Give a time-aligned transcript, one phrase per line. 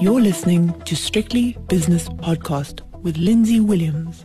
[0.00, 4.24] You're listening to Strictly Business Podcast with Lindsay Williams.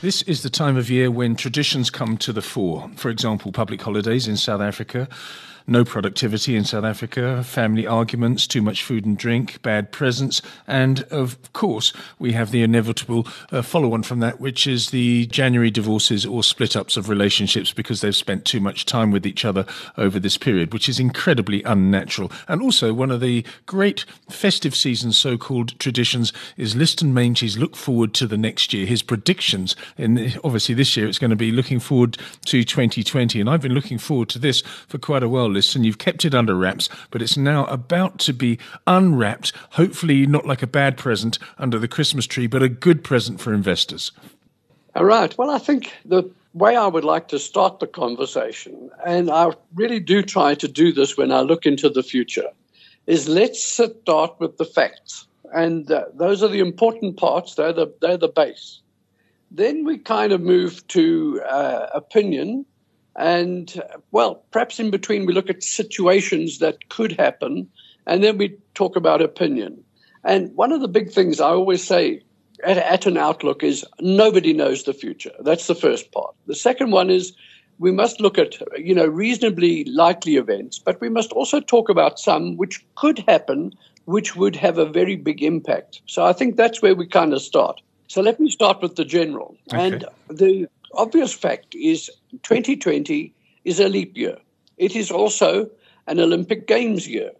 [0.00, 2.90] This is the time of year when traditions come to the fore.
[2.96, 5.06] For example, public holidays in South Africa,
[5.68, 11.02] no productivity in South Africa, family arguments, too much food and drink, bad presents, and
[11.10, 15.70] of course, we have the inevitable uh, follow on from that, which is the January
[15.70, 19.66] divorces or split ups of relationships because they've spent too much time with each other
[19.98, 22.32] over this period, which is incredibly unnatural.
[22.48, 27.76] And also, one of the great festive season so called traditions is Liston Meintjes look
[27.76, 28.86] forward to the next year.
[28.86, 32.16] His predictions, and obviously this year it's going to be looking forward
[32.46, 33.40] to 2020.
[33.40, 36.34] And I've been looking forward to this for quite a while and you've kept it
[36.34, 41.38] under wraps, but it's now about to be unwrapped, hopefully not like a bad present
[41.58, 44.12] under the Christmas tree, but a good present for investors.
[44.94, 45.36] All right.
[45.36, 50.00] Well, I think the way I would like to start the conversation, and I really
[50.00, 52.48] do try to do this when I look into the future,
[53.06, 55.26] is let's start with the facts.
[55.54, 58.80] And uh, those are the important parts, they're the, they're the base.
[59.50, 62.66] Then we kind of move to uh, opinion
[63.18, 67.68] and well, perhaps in between, we look at situations that could happen,
[68.06, 69.82] and then we talk about opinion.
[70.22, 72.22] And one of the big things I always say
[72.62, 75.32] at, at, an outlook is nobody knows the future.
[75.40, 76.34] That's the first part.
[76.46, 77.32] The second one is
[77.80, 82.20] we must look at you know reasonably likely events, but we must also talk about
[82.20, 83.72] some which could happen,
[84.04, 86.02] which would have a very big impact.
[86.06, 87.80] So I think that's where we kind of start.
[88.06, 89.56] So let me start with the general.
[89.72, 89.86] Okay.
[89.86, 92.10] And the obvious fact is
[92.42, 93.34] 2020
[93.64, 94.36] is a leap year.
[94.76, 95.68] It is also
[96.06, 97.30] an Olympic Games year.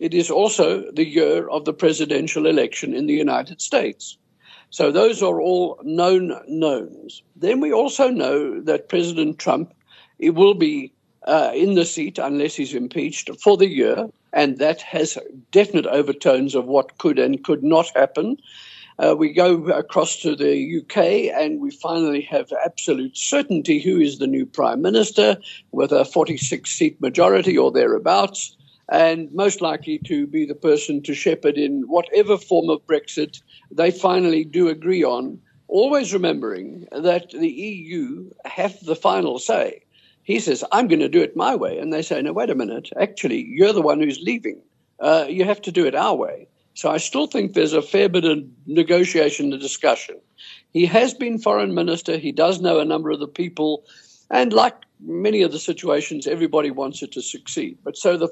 [0.00, 4.18] It is also the year of the presidential election in the United States.
[4.70, 7.22] So those are all known knowns.
[7.36, 9.72] Then we also know that President Trump
[10.18, 10.92] it will be
[11.26, 15.18] uh, in the seat unless he's impeached for the year, and that has
[15.50, 18.36] definite overtones of what could and could not happen.
[18.98, 24.18] Uh, we go across to the UK and we finally have absolute certainty who is
[24.18, 25.36] the new Prime Minister
[25.72, 28.56] with a 46 seat majority or thereabouts,
[28.90, 33.90] and most likely to be the person to shepherd in whatever form of Brexit they
[33.90, 35.38] finally do agree on,
[35.68, 39.82] always remembering that the EU have the final say.
[40.22, 41.78] He says, I'm going to do it my way.
[41.78, 42.88] And they say, no, wait a minute.
[42.98, 44.60] Actually, you're the one who's leaving.
[44.98, 46.48] Uh, you have to do it our way.
[46.76, 50.16] So I still think there's a fair bit of negotiation and discussion.
[50.74, 52.18] He has been foreign minister.
[52.18, 53.86] He does know a number of the people.
[54.30, 57.78] And like many of the situations, everybody wants it to succeed.
[57.82, 58.28] But so the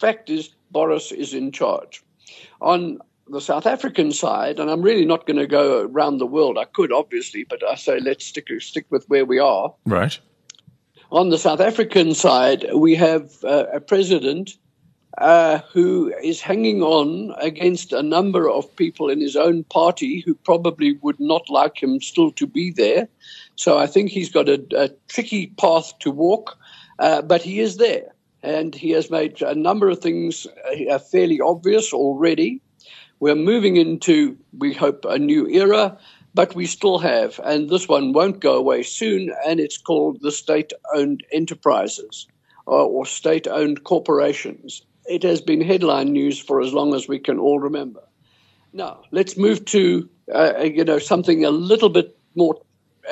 [0.00, 2.04] fact is, Boris is in charge.
[2.60, 6.58] On the South African side, and I'm really not going to go around the world.
[6.58, 9.74] I could, obviously, but I say let's stick, stick with where we are.
[9.86, 10.16] Right.
[11.10, 14.56] On the South African side, we have uh, a president
[15.18, 20.34] uh, who is hanging on against a number of people in his own party who
[20.34, 23.08] probably would not like him still to be there.
[23.56, 26.58] So I think he's got a, a tricky path to walk,
[26.98, 28.12] uh, but he is there.
[28.42, 30.46] And he has made a number of things
[30.90, 32.60] uh, fairly obvious already.
[33.18, 35.96] We're moving into, we hope, a new era,
[36.34, 40.30] but we still have, and this one won't go away soon, and it's called the
[40.30, 42.26] state owned enterprises
[42.66, 47.18] or, or state owned corporations it has been headline news for as long as we
[47.18, 48.02] can all remember.
[48.72, 52.60] Now, let's move to uh, you know something a little bit more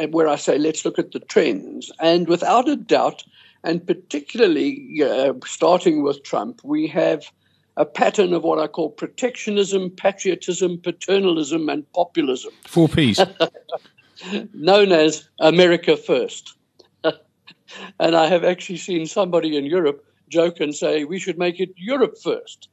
[0.00, 1.90] uh, where I say let's look at the trends.
[2.00, 3.24] And without a doubt,
[3.62, 7.30] and particularly uh, starting with Trump, we have
[7.76, 12.52] a pattern of what I call protectionism, patriotism, paternalism, and populism.
[12.64, 13.20] Four P's.
[14.54, 16.56] known as America First.
[18.00, 20.04] and I have actually seen somebody in Europe
[20.38, 22.68] joke and say we should make it Europe first.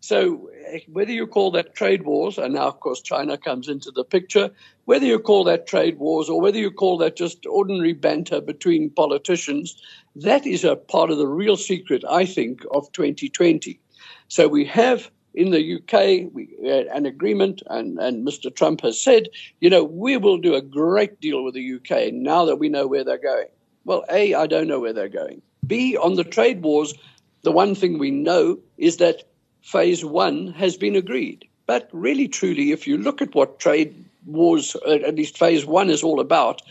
[0.00, 3.90] So eh, whether you call that trade wars, and now of course China comes into
[3.90, 4.50] the picture,
[4.84, 8.90] whether you call that trade wars or whether you call that just ordinary banter between
[8.90, 9.82] politicians,
[10.14, 13.80] that is a part of the real secret, I think, of 2020.
[14.28, 18.54] So we have in the UK we, uh, an agreement, and, and Mr.
[18.54, 19.28] Trump has said,
[19.60, 22.86] you know, we will do a great deal with the UK now that we know
[22.86, 23.48] where they're going.
[23.84, 25.42] Well, A, I don't know where they're going.
[25.66, 26.94] B, on the trade wars,
[27.42, 29.24] the one thing we know is that
[29.62, 31.44] phase one has been agreed.
[31.66, 33.94] But really, truly, if you look at what trade
[34.26, 36.62] wars, uh, at least phase one, is all about,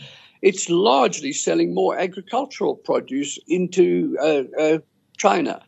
[0.42, 4.78] it's largely selling more agricultural produce into uh, uh,
[5.16, 5.62] China.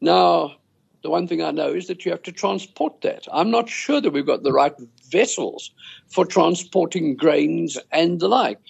[0.00, 0.56] Now,
[1.02, 3.26] the one thing I know is that you have to transport that.
[3.32, 4.74] I'm not sure that we've got the right
[5.10, 5.70] vessels
[6.08, 8.60] for transporting grains and the like.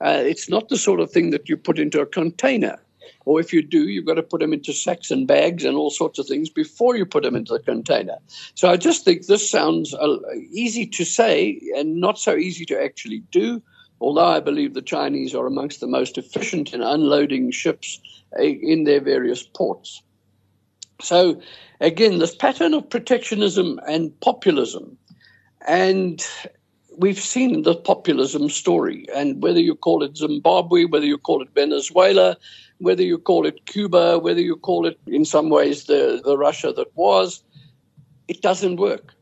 [0.00, 2.78] Uh, it's not the sort of thing that you put into a container.
[3.24, 5.90] Or if you do, you've got to put them into sacks and bags and all
[5.90, 8.18] sorts of things before you put them into the container.
[8.54, 10.18] So I just think this sounds uh,
[10.52, 13.62] easy to say and not so easy to actually do.
[14.00, 18.00] Although I believe the Chinese are amongst the most efficient in unloading ships
[18.38, 20.02] uh, in their various ports.
[21.00, 21.40] So,
[21.80, 24.96] again, this pattern of protectionism and populism,
[25.66, 26.24] and
[26.96, 31.48] we've seen the populism story, and whether you call it Zimbabwe, whether you call it
[31.54, 32.36] Venezuela,
[32.78, 36.72] whether you call it Cuba, whether you call it in some ways the, the Russia
[36.72, 37.42] that was,
[38.28, 39.14] it doesn't work.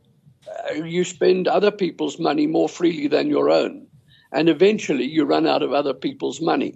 [0.70, 3.86] Uh, you spend other people's money more freely than your own,
[4.32, 6.74] and eventually you run out of other people's money.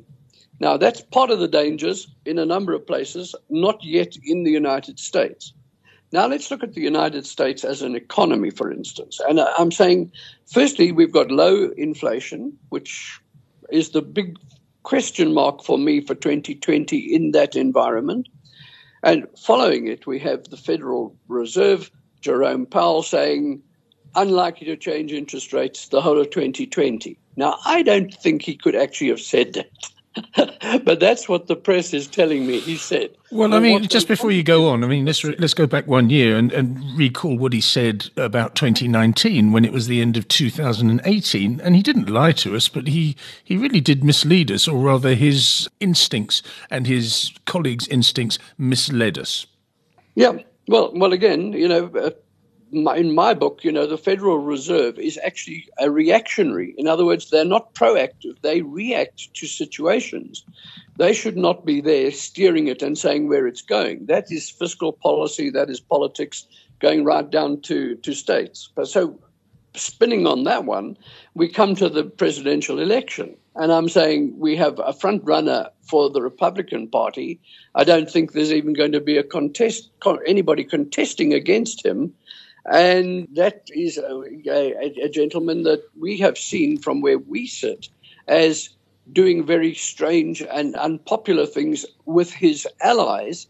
[0.59, 4.51] Now, that's part of the dangers in a number of places, not yet in the
[4.51, 5.53] United States.
[6.13, 9.21] Now, let's look at the United States as an economy, for instance.
[9.29, 10.13] And I'm saying,
[10.51, 13.21] firstly, we've got low inflation, which
[13.71, 14.39] is the big
[14.87, 18.29] question mark for me for 2020 in that environment.
[19.03, 21.91] And following it, we have the Federal Reserve,
[22.21, 23.61] Jerome Powell, saying,
[24.15, 27.19] unlikely to change interest rates the whole of 2020.
[27.35, 29.71] Now, I don't think he could actually have said that.
[30.85, 32.61] but that's what the press is telling me.
[32.61, 33.11] He said.
[33.31, 36.11] Well, I mean, just before you go on, I mean, let's let's go back one
[36.11, 40.29] year and, and recall what he said about 2019 when it was the end of
[40.29, 44.79] 2018, and he didn't lie to us, but he he really did mislead us, or
[44.79, 49.47] rather, his instincts and his colleagues' instincts misled us.
[50.15, 50.39] Yeah.
[50.69, 52.11] Well, well, again, you know, uh,
[52.77, 56.75] in my book, you know, the Federal Reserve is actually a reactionary.
[56.77, 60.45] In other words, they're not proactive, they react to situations.
[60.97, 64.07] They should not be there steering it and saying where it's going.
[64.07, 66.47] That is fiscal policy, that is politics
[66.79, 68.71] going right down to, to states.
[68.85, 69.19] So,
[69.75, 70.97] spinning on that one,
[71.35, 73.37] we come to the presidential election.
[73.57, 77.41] And I'm saying we have a front runner for the Republican Party.
[77.75, 79.91] I don't think there's even going to be a contest,
[80.27, 82.13] anybody contesting against him
[82.71, 87.89] and that is a, a, a, gentleman that we have seen from where we sit
[88.27, 88.71] as
[89.13, 93.47] doing very strange and unpopular things with his allies.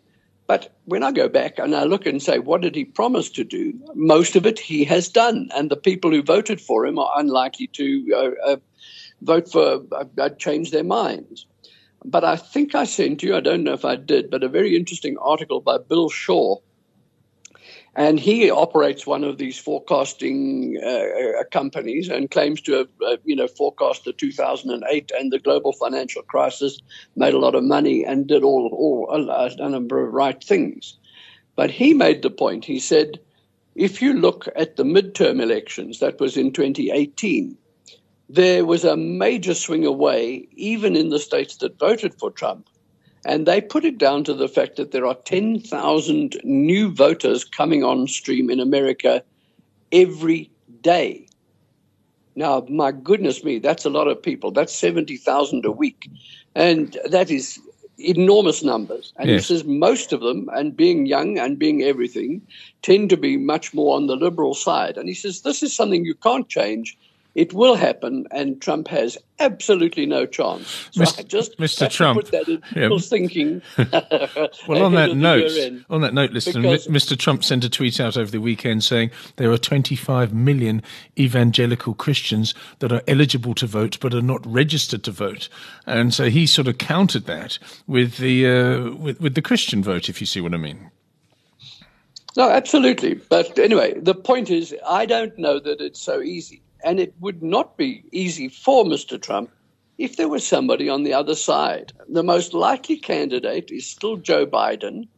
[0.46, 3.44] But when I go back and I look and say, what did he promise to
[3.44, 3.72] do?
[3.94, 5.48] Most of it he has done.
[5.56, 8.56] And the people who voted for him are unlikely to uh, uh,
[9.22, 11.46] vote for, uh, change their minds.
[12.04, 14.76] But I think I sent you, I don't know if I did, but a very
[14.76, 16.58] interesting article by Bill Shaw
[17.96, 23.16] and he operates one of these forecasting uh, uh companies and claims to have, uh,
[23.24, 26.78] you know, forecast the 2008 and the global financial crisis,
[27.16, 30.98] made a lot of money and did all, all a, a number of right things.
[31.56, 32.66] But he made the point.
[32.66, 33.18] He said,
[33.74, 37.56] if you look at the midterm elections, that was in 2018,
[38.28, 42.68] there was a major swing away, even in the states that voted for Trump,
[43.26, 47.82] and they put it down to the fact that there are 10,000 new voters coming
[47.82, 49.22] on stream in America
[49.90, 50.50] every
[50.80, 51.26] day.
[52.36, 54.52] Now, my goodness me, that's a lot of people.
[54.52, 56.08] That's 70,000 a week.
[56.54, 57.58] And that is
[57.98, 59.12] enormous numbers.
[59.16, 59.48] And yes.
[59.48, 62.46] he says most of them, and being young and being everything,
[62.82, 64.96] tend to be much more on the liberal side.
[64.96, 66.96] And he says this is something you can't change.
[67.36, 70.88] It will happen, and Trump has absolutely no chance.
[70.92, 71.18] So Mr.
[71.18, 71.90] I just Mr.
[71.90, 72.98] Trump, put that in yeah.
[72.98, 73.60] thinking.
[74.66, 75.52] well, on that note,
[75.90, 77.16] on that note, listen, Mr.
[77.16, 80.82] Trump sent a tweet out over the weekend saying there are 25 million
[81.18, 85.50] evangelical Christians that are eligible to vote but are not registered to vote,
[85.84, 90.08] and so he sort of countered that with the uh, with with the Christian vote,
[90.08, 90.90] if you see what I mean.
[92.34, 93.14] No, absolutely.
[93.14, 96.62] But anyway, the point is, I don't know that it's so easy.
[96.86, 99.20] And it would not be easy for Mr.
[99.20, 99.50] Trump
[99.98, 101.92] if there was somebody on the other side.
[102.08, 105.08] The most likely candidate is still Joe Biden.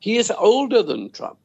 [0.00, 1.38] He is older than Trump.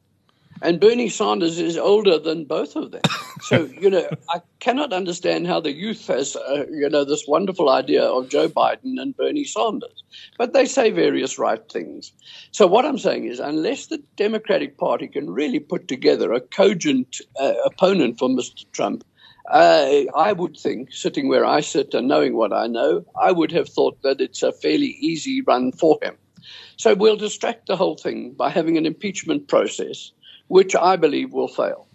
[0.60, 3.02] And Bernie Sanders is older than both of them.
[3.42, 7.70] So, you know, I cannot understand how the youth has, uh, you know, this wonderful
[7.70, 10.04] idea of Joe Biden and Bernie Sanders.
[10.36, 12.12] But they say various right things.
[12.50, 17.22] So, what I'm saying is, unless the Democratic Party can really put together a cogent
[17.40, 18.70] uh, opponent for Mr.
[18.72, 19.04] Trump,
[19.50, 23.52] uh, I would think, sitting where I sit and knowing what I know, I would
[23.52, 26.16] have thought that it's a fairly easy run for him.
[26.76, 30.12] So we'll distract the whole thing by having an impeachment process,
[30.48, 31.88] which I believe will fail.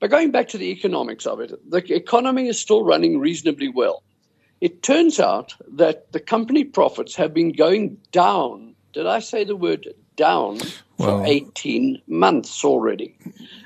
[0.00, 4.02] But going back to the economics of it, the economy is still running reasonably well.
[4.60, 8.74] It turns out that the company profits have been going down.
[8.92, 10.58] Did I say the word down
[10.98, 13.16] well, for 18 months already.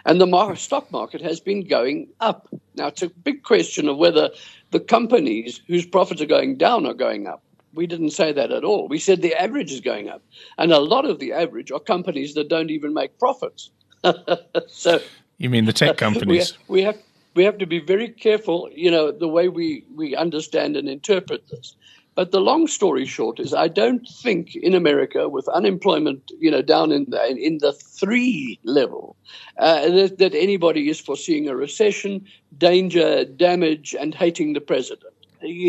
[0.07, 2.49] And the stock market has been going up.
[2.75, 4.31] Now, it's a big question of whether
[4.71, 7.43] the companies whose profits are going down are going up.
[7.75, 8.89] We didn't say that at all.
[8.89, 10.23] We said the average is going up.
[10.59, 13.71] And a lot of the average are companies that don't even make profits.
[14.67, 15.01] so
[15.39, 16.59] You mean the tech companies?
[16.69, 16.97] we, we have
[17.35, 21.49] we have to be very careful, you know, the way we, we understand and interpret
[21.49, 21.77] this.
[22.21, 26.61] But the long story short is, I don't think in America, with unemployment, you know,
[26.61, 29.17] down in the in the three level,
[29.57, 32.27] uh, that, that anybody is foreseeing a recession,
[32.59, 35.15] danger, damage, and hating the president.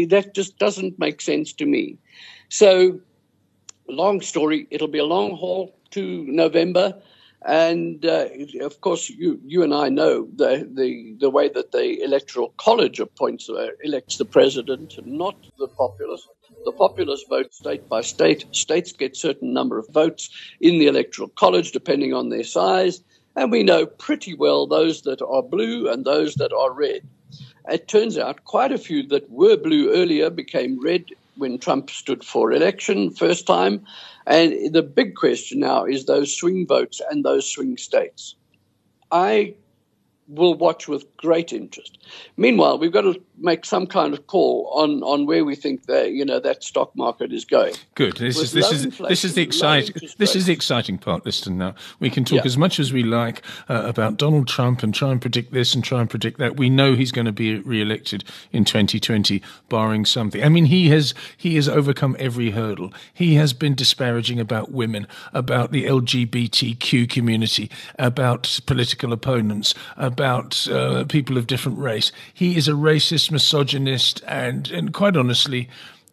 [0.10, 1.98] That just doesn't make sense to me.
[2.50, 3.00] So,
[3.88, 4.68] long story.
[4.72, 7.02] It'll be a long haul to November.
[7.44, 8.28] And uh,
[8.60, 13.00] of course, you, you and I know the, the, the way that the Electoral College
[13.00, 16.28] appoints uh, elects the president, not the populace.
[16.64, 18.46] The populace vote state by state.
[18.52, 23.02] States get certain number of votes in the Electoral College, depending on their size.
[23.36, 27.02] And we know pretty well those that are blue and those that are red.
[27.70, 31.06] It turns out quite a few that were blue earlier became red
[31.38, 33.86] when Trump stood for election first time.
[34.28, 38.36] And the big question now is those swing votes and those swing states.
[39.12, 39.56] I
[40.28, 41.98] will watch with great interest.
[42.38, 46.12] Meanwhile, we've got to make some kind of call on, on where we think that
[46.12, 47.74] you know that stock market is going.
[47.96, 48.18] Good.
[48.18, 51.26] This is this is this is the exciting this is the exciting part.
[51.26, 52.46] Listen now, we can talk yeah.
[52.46, 55.84] as much as we like uh, about Donald Trump and try and predict this and
[55.84, 56.58] try and predict that.
[56.58, 60.44] We know he's going to be re-elected in 2020, barring something.
[60.44, 62.94] I mean, he has he has overcome every hurdle.
[63.14, 69.74] He has been disparaging about women, about the LGBTQ community, about political opponents,
[70.12, 72.12] about uh, people of different race.
[72.34, 75.70] He is a racist misogynist, and, and quite honestly,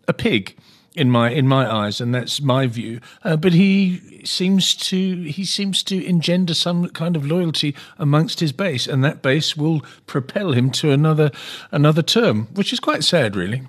[0.07, 0.57] a pig
[0.99, 3.01] in my in my eyes, and that's my view.
[3.23, 8.53] Uh, but he seems to he seems to engender some kind of loyalty amongst his
[8.53, 11.31] base, and that base will propel him to another
[11.71, 13.63] another term, which is quite sad, really.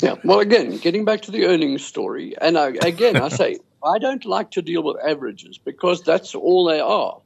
[0.00, 0.14] Yeah.
[0.24, 4.24] Well, again, getting back to the earnings story, and I, again, I say I don't
[4.24, 7.20] like to deal with averages because that's all they are,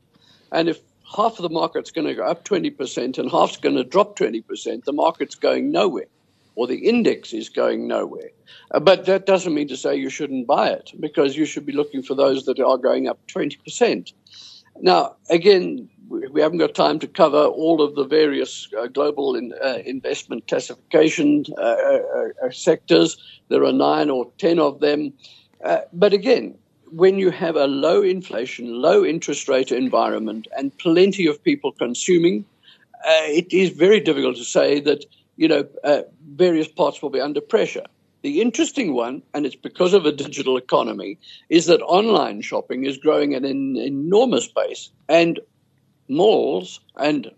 [0.51, 0.81] and if
[1.15, 4.85] half of the market's going to go up 20% and half's going to drop 20%,
[4.85, 6.07] the market's going nowhere
[6.57, 8.31] or the index is going nowhere.
[8.71, 11.73] Uh, but that doesn't mean to say you shouldn't buy it because you should be
[11.73, 14.13] looking for those that are going up 20%.
[14.81, 19.53] Now, again, we haven't got time to cover all of the various uh, global in,
[19.63, 22.01] uh, investment classification uh, uh,
[22.45, 23.17] uh sectors.
[23.49, 25.13] There are nine or ten of them.
[25.93, 26.59] but again,
[26.97, 32.45] when you have a low inflation, low interest rate environment, and plenty of people consuming,
[33.05, 35.05] uh, it is very difficult to say that
[35.37, 36.03] you know uh,
[36.37, 37.85] various parts will be under pressure.
[38.23, 42.97] The interesting one, and it's because of a digital economy, is that online shopping is
[42.97, 45.41] growing at an enormous pace, and
[46.09, 47.31] malls and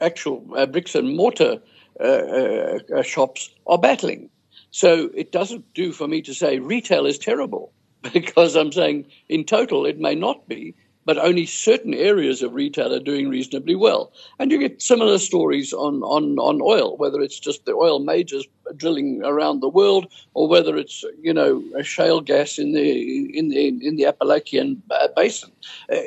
[0.00, 1.60] actual uh, bricks and mortar
[2.00, 4.30] uh, uh, shops are battling.
[4.70, 7.72] So it doesn't do for me to say retail is terrible
[8.12, 12.92] because I'm saying in total it may not be, but only certain areas of retail
[12.92, 14.12] are doing reasonably well.
[14.38, 18.46] And you get similar stories on, on, on oil, whether it's just the oil majors
[18.76, 23.48] drilling around the world, or whether it's you know a shale gas in the in
[23.48, 24.82] the in the Appalachian
[25.16, 25.50] basin.
[25.92, 26.00] Uh,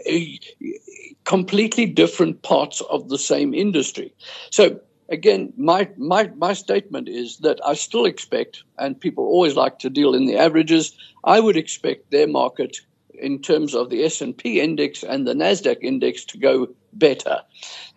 [1.26, 4.14] completely different parts of the same industry.
[4.52, 9.80] So again, my, my, my statement is that I still expect, and people always like
[9.80, 12.78] to deal in the averages, I would expect their market
[13.14, 17.42] in terms of the S&P index and the Nasdaq index to go better.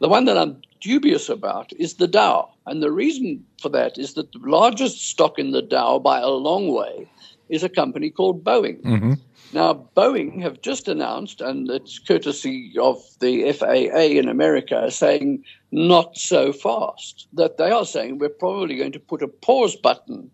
[0.00, 4.14] The one that I'm dubious about is the Dow, and the reason for that is
[4.14, 7.08] that the largest stock in the Dow by a long way
[7.48, 8.80] is a company called Boeing.
[8.82, 9.12] Mm-hmm.
[9.52, 16.18] Now, Boeing have just announced, and it's courtesy of the FAA in America, saying not
[16.18, 20.30] so fast, that they are saying we're probably going to put a pause button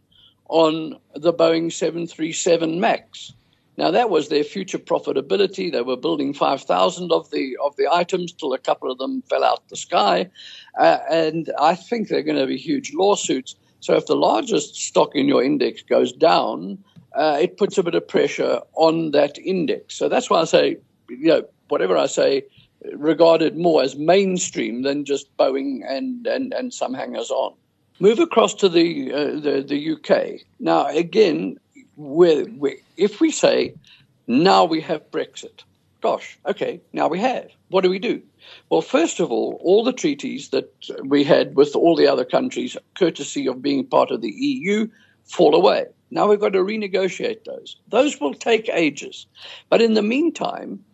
[0.49, 3.33] on the Boeing 737 MAX.
[3.77, 5.71] Now that was their future profitability.
[5.71, 9.43] They were building 5,000 of the of the items till a couple of them fell
[9.43, 10.31] out the sky,
[10.79, 13.57] uh, and I think they're going to be huge lawsuits.
[13.81, 16.79] So if the largest stock in your index goes down,
[17.15, 19.95] uh, it puts a bit of pressure on that index.
[19.95, 20.77] So that's why I say,
[21.09, 22.45] you know, whatever I say,
[22.93, 27.55] regarded more as mainstream than just Boeing and and and some hangers on.
[28.01, 30.41] Move across to the uh, the, the UK.
[30.61, 31.59] Now again,
[31.97, 33.75] we're, we're, if we say
[34.27, 35.63] now we have Brexit,
[36.01, 37.49] gosh, okay, now we have.
[37.69, 38.23] What do we do?
[38.69, 40.73] Well, first of all, all the treaties that
[41.05, 44.89] we had with all the other countries, courtesy of being part of the EU,
[45.25, 45.87] fall away.
[46.11, 47.77] Now we've got to renegotiate those.
[47.89, 49.27] Those will take ages.
[49.69, 50.85] But in the meantime,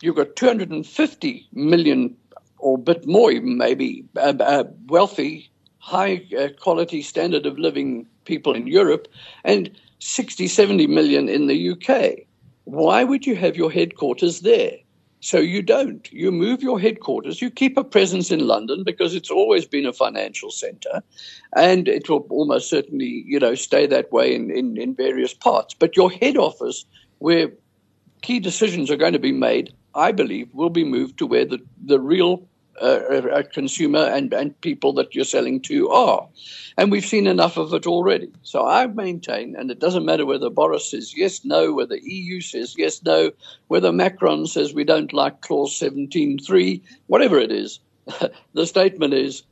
[0.00, 2.16] you've got 250 million
[2.58, 8.06] or a bit more, even maybe, uh, uh, wealthy, high uh, quality standard of living
[8.24, 9.08] people in Europe.
[9.44, 12.26] And 60, 70 million in the UK.
[12.64, 14.72] Why would you have your headquarters there?
[15.22, 16.12] So you don't.
[16.12, 17.40] You move your headquarters.
[17.40, 21.00] You keep a presence in London because it's always been a financial centre,
[21.54, 25.74] and it will almost certainly, you know, stay that way in, in, in various parts.
[25.74, 26.84] But your head office,
[27.20, 27.52] where
[28.22, 31.60] key decisions are going to be made, I believe, will be moved to where the,
[31.84, 32.48] the real
[32.80, 36.28] a consumer and, and people that you're selling to are.
[36.78, 38.32] And we've seen enough of it already.
[38.42, 42.74] So I maintain, and it doesn't matter whether Boris says yes, no, whether EU says
[42.78, 43.30] yes, no,
[43.68, 47.80] whether Macron says we don't like clause 17.3, whatever it is,
[48.54, 49.42] the statement is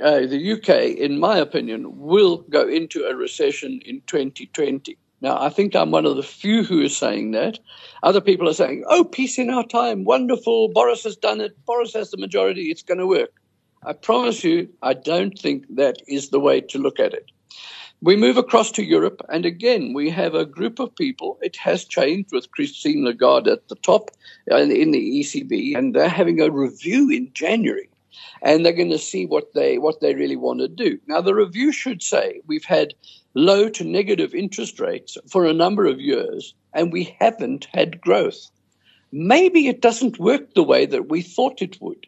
[0.00, 4.96] uh, the UK, in my opinion, will go into a recession in 2020.
[5.22, 7.60] Now, I think I'm one of the few who is saying that.
[8.02, 11.94] Other people are saying, oh, peace in our time, wonderful, Boris has done it, Boris
[11.94, 13.32] has the majority, it's going to work.
[13.86, 17.30] I promise you, I don't think that is the way to look at it.
[18.00, 21.38] We move across to Europe, and again, we have a group of people.
[21.40, 24.10] It has changed with Christine Lagarde at the top
[24.50, 27.88] uh, in the ECB, and they're having a review in January
[28.42, 30.98] and they're going to see what they what they really want to do.
[31.06, 32.94] Now, the review should say we've had
[33.34, 38.50] low to negative interest rates for a number of years, and we haven't had growth.
[39.10, 42.06] Maybe it doesn't work the way that we thought it would.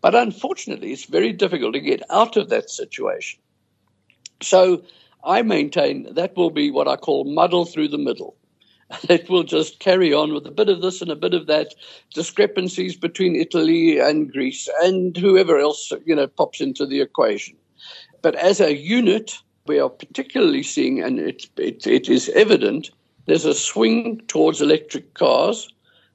[0.00, 3.40] But unfortunately, it's very difficult to get out of that situation.
[4.40, 4.82] So
[5.24, 8.36] I maintain that will be what I call muddle through the middle.
[9.08, 11.74] It will just carry on with a bit of this and a bit of that,
[12.12, 17.56] discrepancies between Italy and Greece and whoever else you know pops into the equation.
[18.22, 22.90] But as a unit, we are particularly seeing, and it, it, it is evident,
[23.26, 25.68] there's a swing towards electric cars,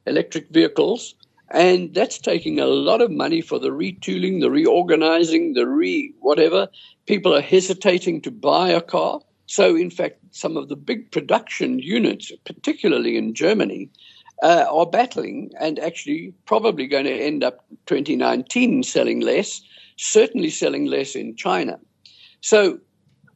[0.06, 1.16] electric vehicles,
[1.52, 6.68] and that's taking a lot of money for the retooling, the reorganizing, the re whatever.
[7.08, 9.20] People are hesitating to buy a car.
[9.48, 13.90] So, in fact, some of the big production units, particularly in Germany,
[14.42, 19.62] uh, are battling and actually probably going to end up 2019 selling less,
[19.98, 21.80] certainly selling less in China.
[22.42, 22.80] So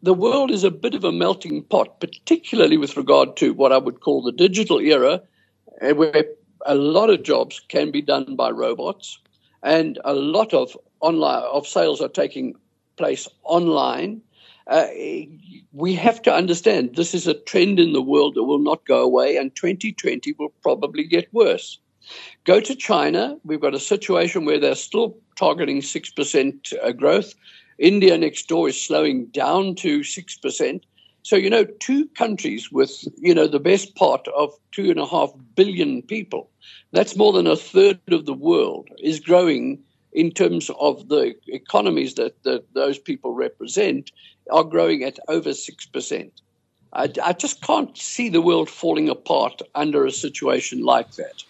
[0.01, 3.77] the world is a bit of a melting pot, particularly with regard to what I
[3.77, 5.21] would call the digital era,
[5.81, 6.25] uh, where
[6.65, 9.19] a lot of jobs can be done by robots,
[9.61, 12.55] and a lot of online of sales are taking
[12.97, 14.21] place online.
[14.67, 14.87] Uh,
[15.73, 19.01] we have to understand this is a trend in the world that will not go
[19.01, 21.79] away, and 2020 will probably get worse.
[22.45, 23.37] Go to China.
[23.43, 27.33] We've got a situation where they're still targeting 6% uh, growth.
[27.79, 30.81] India next door is slowing down to 6%.
[31.23, 35.05] So, you know, two countries with, you know, the best part of two and a
[35.05, 36.49] half billion people,
[36.91, 39.81] that's more than a third of the world, is growing
[40.13, 44.11] in terms of the economies that, that those people represent,
[44.51, 46.31] are growing at over 6%.
[46.93, 51.43] I, I just can't see the world falling apart under a situation like that.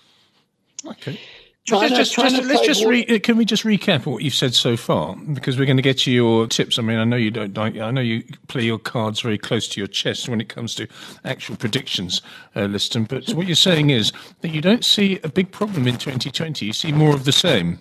[0.86, 1.19] Okay.
[1.65, 5.15] China, just, just, let's just re, can we just recap what you've said so far
[5.15, 6.78] because we're going to get to your tips.
[6.78, 7.58] I mean, I know you don't.
[7.58, 10.89] I know you play your cards very close to your chest when it comes to
[11.23, 12.21] actual predictions,
[12.58, 13.06] uh, Liston.
[13.06, 16.65] But what you're saying is that you don't see a big problem in 2020.
[16.65, 17.80] You see more of the same.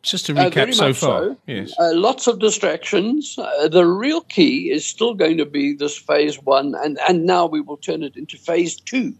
[0.00, 1.36] Just to uh, recap uh, so far, so.
[1.46, 3.36] yes, uh, lots of distractions.
[3.38, 7.46] Uh, the real key is still going to be this phase one, and and now
[7.46, 9.14] we will turn it into phase two.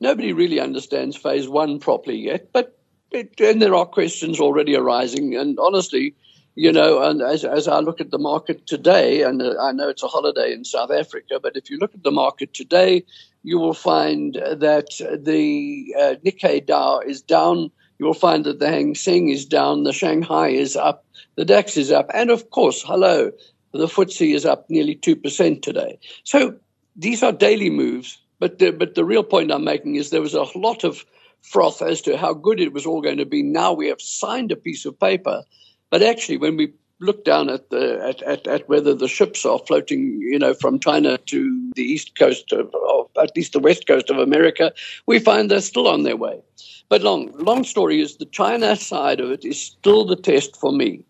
[0.00, 2.78] Nobody really understands phase one properly yet, but
[3.10, 5.36] it, and there are questions already arising.
[5.36, 6.14] And honestly,
[6.54, 9.88] you know, and as, as I look at the market today, and uh, I know
[9.88, 13.04] it's a holiday in South Africa, but if you look at the market today,
[13.42, 14.88] you will find that
[15.24, 17.70] the uh, Nikkei Dow is down.
[18.02, 21.04] You will find that the Hang Seng is down, the Shanghai is up,
[21.36, 23.30] the DAX is up, and of course, hello,
[23.70, 26.00] the FTSE is up nearly 2% today.
[26.24, 26.56] So
[26.96, 30.34] these are daily moves, but the, but the real point I'm making is there was
[30.34, 31.04] a lot of
[31.42, 33.40] froth as to how good it was all going to be.
[33.40, 35.44] Now we have signed a piece of paper,
[35.88, 39.58] but actually, when we look down at the at, at, at whether the ships are
[39.58, 43.86] floating, you know, from China to the east coast of, of at least the west
[43.86, 44.72] coast of America,
[45.06, 46.40] we find they're still on their way.
[46.88, 50.72] But long long story is the China side of it is still the test for
[50.72, 51.04] me.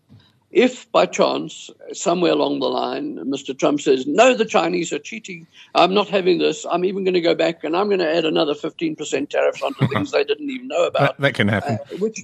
[0.51, 3.57] If by chance, somewhere along the line, Mr.
[3.57, 7.21] Trump says, no, the Chinese are cheating, I'm not having this, I'm even going to
[7.21, 10.67] go back and I'm going to add another 15% tariffs onto things they didn't even
[10.67, 11.17] know about.
[11.17, 11.79] That, that can happen.
[11.81, 12.19] Uh, which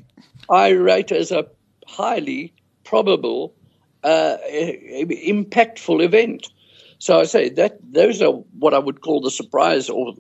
[0.48, 1.48] I rate as a
[1.88, 2.54] highly
[2.84, 3.54] probable,
[4.04, 6.48] uh, impactful event.
[7.00, 10.20] So I say that those are what I would call the surprise of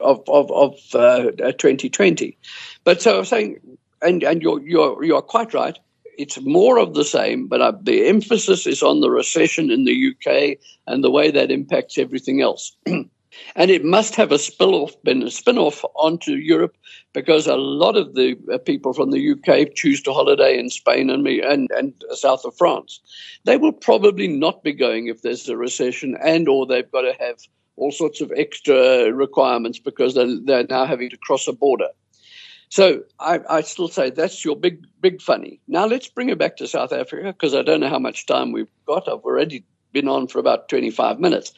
[0.00, 2.36] of of, of uh, 2020.
[2.84, 3.60] But so I'm saying,
[4.00, 5.78] and and you're you're you're quite right
[6.18, 10.12] it's more of the same, but uh, the emphasis is on the recession in the
[10.12, 12.76] UK and the way that impacts everything else.
[13.56, 16.76] And it must have a spill off, been a spin off onto Europe
[17.12, 21.10] because a lot of the uh, people from the UK choose to holiday in Spain
[21.10, 23.00] and, and, and south of France.
[23.44, 27.14] They will probably not be going if there's a recession and or they've got to
[27.18, 27.38] have
[27.76, 31.88] all sorts of extra requirements because they're, they're now having to cross a border.
[32.70, 35.60] So I, I, still say that's your big, big funny.
[35.68, 38.52] Now let's bring it back to South Africa because I don't know how much time
[38.52, 39.08] we've got.
[39.08, 41.52] I've already been on for about 25 minutes.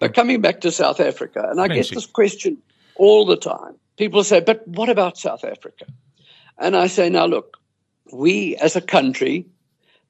[0.00, 2.58] But coming back to South Africa, and I get this question
[2.96, 3.76] all the time.
[3.96, 5.86] People say, but what about South Africa?
[6.58, 7.58] And I say, now look,
[8.12, 9.46] we as a country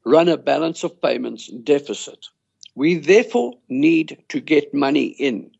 [0.05, 2.27] run a balance of payments deficit.
[2.75, 5.51] We therefore need to get money in.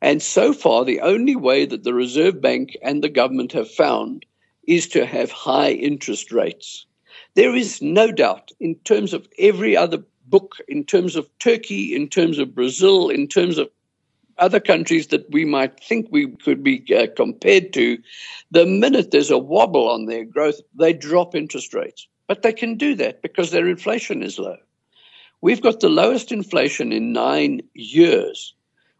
[0.00, 4.24] And so far, the only way that the Reserve Bank and the government have found
[4.66, 6.86] is to have high interest rates.
[7.34, 12.08] There is no doubt, in terms of every other book, in terms of Turkey, in
[12.08, 13.68] terms of Brazil, in terms of
[14.38, 17.98] other countries that we might think we could be uh, compared to,
[18.50, 22.06] the minute there's a wobble on their growth, they drop interest rates.
[22.28, 24.58] But they can do that because their inflation is low.
[25.40, 28.54] We've got the lowest inflation in nine years.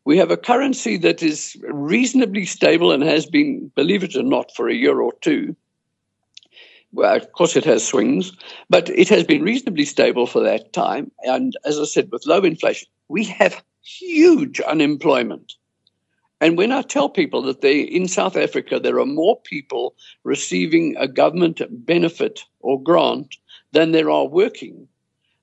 [0.04, 4.54] We have a currency that is reasonably stable and has been, believe it or not,
[4.56, 5.54] for a year or two.
[6.92, 8.32] Well, of course, it has swings,
[8.70, 11.10] but it has been reasonably stable for that time.
[11.24, 15.54] And as I said, with low inflation, we have huge unemployment.
[16.40, 20.96] And when I tell people that they in South Africa there are more people receiving
[20.96, 23.36] a government benefit or grant
[23.72, 24.88] than there are working,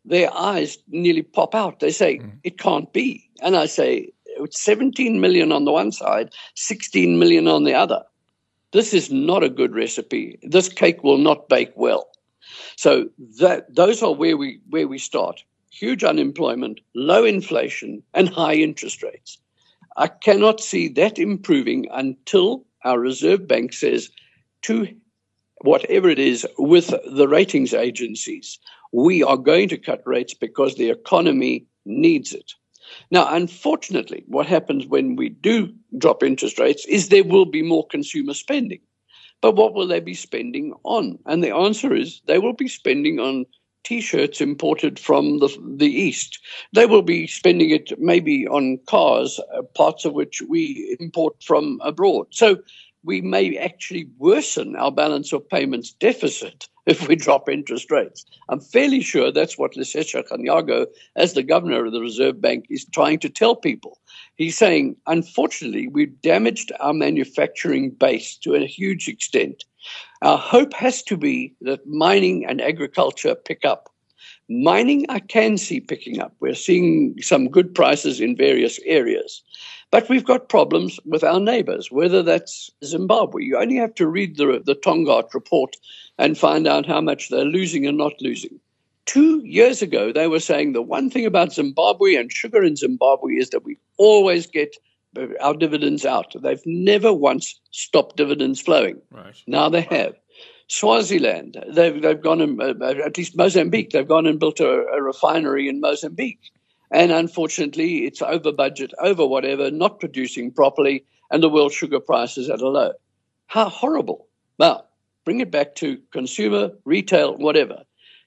[0.06, 1.80] their eyes nearly pop out.
[1.80, 2.32] They say, mm.
[2.44, 3.30] it can't be.
[3.42, 8.04] And I say, it's 17 million on the one side, 16 million on the other.
[8.76, 10.38] This is not a good recipe.
[10.44, 12.10] This cake will not bake well.
[12.76, 13.08] So
[13.40, 15.46] that those are where we where we start.
[15.72, 19.38] Huge unemployment, low inflation, and high interest rates.
[19.96, 24.10] I cannot see that improving until our Reserve Bank says
[24.64, 24.94] to
[25.62, 28.60] whatever it is with the ratings agencies,
[28.92, 32.52] we are going to cut rates because the economy needs it.
[33.12, 37.88] Now, unfortunately, what happens when we do drop interest rates is there will be more
[37.88, 38.82] consumer spending.
[39.42, 41.20] But what will they be spending on?
[41.26, 43.46] And the answer is they will be spending on
[43.84, 46.40] T-shirts imported from the the east.
[46.74, 51.80] They will be spending it maybe on cars, uh, parts of which we import from
[51.84, 52.28] abroad.
[52.32, 52.58] So
[53.06, 58.26] we may actually worsen our balance of payments deficit if we drop interest rates.
[58.50, 62.86] I'm fairly sure that's what Lesetja Kganyago, as the governor of the Reserve Bank, is
[62.86, 64.00] trying to tell people.
[64.36, 69.64] He's saying, unfortunately, we've damaged our manufacturing base to a huge extent.
[70.22, 73.90] Our hope has to be that mining and agriculture pick up.
[74.50, 76.34] Mining, I can see picking up.
[76.40, 79.42] We're seeing some good prices in various areas.
[79.92, 83.44] But we've got problems with our neighbors, whether that's Zimbabwe.
[83.44, 85.76] You only have to read the, the Tongaat report
[86.18, 88.60] and find out how much they're losing and not losing.
[89.06, 93.34] Two years ago, they were saying the one thing about Zimbabwe and sugar in Zimbabwe
[93.34, 94.76] is that we always get
[95.40, 96.36] our dividends out.
[96.42, 99.02] They've never once stopped dividends flowing.
[99.12, 99.36] Right.
[99.48, 100.16] Now they have.
[100.68, 105.02] Swaziland, they've, they've gone, and, uh, at least Mozambique, they've gone and built a, a
[105.02, 106.52] refinery in Mozambique.
[106.92, 112.38] And unfortunately, it's over budget, over whatever, not producing properly, and the world sugar price
[112.38, 112.94] is at a low.
[113.48, 114.28] How horrible.
[114.58, 114.88] Well,
[115.24, 117.84] bring it back to consumer, retail, whatever.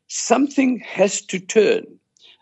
[0.06, 1.84] Something has to turn.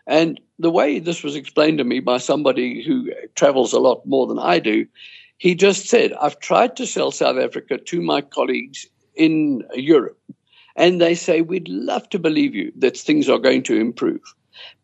[0.05, 4.27] And the way this was explained to me by somebody who travels a lot more
[4.27, 4.85] than I do,
[5.37, 10.19] he just said, I've tried to sell South Africa to my colleagues in Europe,
[10.75, 14.21] and they say, We'd love to believe you that things are going to improve.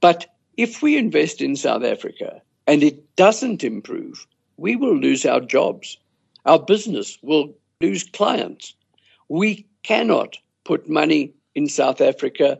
[0.02, 0.26] But
[0.58, 5.98] if we invest in South Africa and it doesn't improve, we will lose our jobs.
[6.46, 8.76] Our business will lose clients.
[9.30, 12.60] We cannot put money in South Africa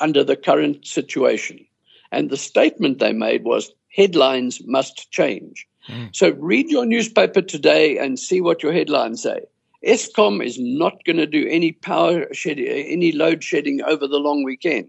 [0.00, 1.64] under the current situation.
[2.12, 5.66] And the statement they made was headlines must change.
[5.88, 6.14] Mm.
[6.14, 9.40] So read your newspaper today and see what your headlines say.
[9.84, 14.42] Eskom is not going to do any power shed, any load shedding over the long
[14.42, 14.88] weekend.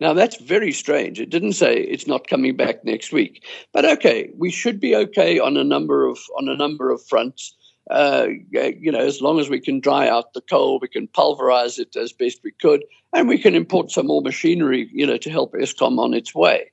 [0.00, 1.20] Now that's very strange.
[1.20, 5.38] It didn't say it's not coming back next week, but okay, we should be okay
[5.38, 7.54] on a number of on a number of fronts.
[7.90, 11.78] Uh, you know, as long as we can dry out the coal, we can pulverize
[11.78, 15.28] it as best we could, and we can import some more machinery, you know, to
[15.28, 16.70] help Eskom on its way.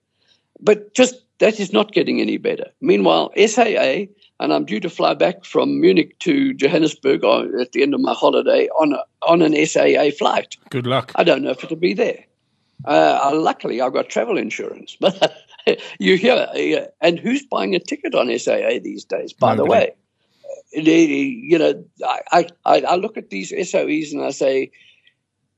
[0.59, 2.69] But just that is not getting any better.
[2.81, 4.05] Meanwhile, SAA,
[4.39, 8.13] and I'm due to fly back from Munich to Johannesburg at the end of my
[8.13, 10.57] holiday on a, on an SAA flight.
[10.69, 11.11] Good luck.
[11.15, 12.23] I don't know if it'll be there.
[12.85, 15.33] Uh, luckily, I've got travel insurance, but
[15.99, 19.33] you hear, uh, and who's buying a ticket on SAA these days?
[19.33, 19.91] By Nobody.
[20.73, 24.71] the way, you know, I, I I look at these SOEs and I say,